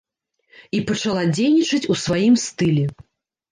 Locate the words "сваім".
2.07-2.35